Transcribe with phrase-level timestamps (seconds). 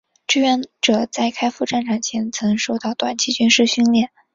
[0.25, 4.09] 志愿者在开赴战场前曾受过短期军事训练。